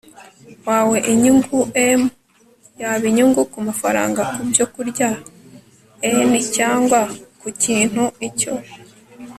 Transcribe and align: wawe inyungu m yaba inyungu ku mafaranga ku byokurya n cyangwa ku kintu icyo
wawe 0.67 0.97
inyungu 1.11 1.57
m 1.99 2.01
yaba 2.79 3.05
inyungu 3.11 3.41
ku 3.51 3.57
mafaranga 3.67 4.21
ku 4.35 4.41
byokurya 4.49 5.09
n 6.29 6.31
cyangwa 6.55 6.99
ku 7.39 7.47
kintu 7.63 8.03
icyo 8.27 8.53